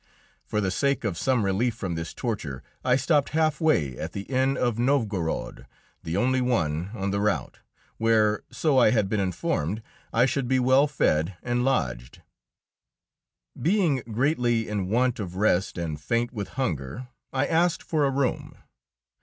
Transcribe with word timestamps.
For 0.47 0.61
the 0.61 0.71
sake 0.71 1.03
of 1.03 1.15
some 1.15 1.45
relief 1.45 1.75
from 1.75 1.93
this 1.93 2.11
torture, 2.11 2.63
I 2.83 2.95
stopped 2.95 3.33
half 3.37 3.61
way 3.61 3.99
at 3.99 4.13
the 4.13 4.23
inn 4.23 4.57
of 4.57 4.79
Novgorod, 4.79 5.67
the 6.01 6.17
only 6.17 6.41
one 6.41 6.89
on 6.95 7.11
the 7.11 7.19
route, 7.19 7.59
where 7.97 8.41
so 8.51 8.79
I 8.79 8.89
had 8.89 9.07
been 9.09 9.19
informed 9.19 9.83
I 10.11 10.25
should 10.25 10.47
be 10.47 10.59
well 10.59 10.87
fed 10.87 11.37
and 11.43 11.63
lodged. 11.63 12.23
Being 13.61 13.97
greatly 14.11 14.67
in 14.67 14.89
want 14.89 15.19
of 15.19 15.35
rest, 15.35 15.77
and 15.77 16.01
faint 16.01 16.33
with 16.33 16.47
hunger, 16.57 17.09
I 17.31 17.45
asked 17.45 17.83
for 17.83 18.03
a 18.03 18.09
room. 18.09 18.55